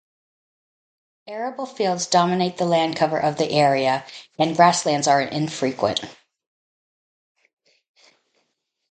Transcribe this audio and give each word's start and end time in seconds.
Arable 1.27 1.67
fields 1.67 2.07
dominate 2.07 2.57
the 2.57 2.65
land 2.65 2.95
cover 2.95 3.19
of 3.19 3.37
the 3.37 3.51
area 3.51 4.03
and 4.39 4.55
grasslands 4.55 5.07
are 5.07 5.21
infrequent. 5.21 6.01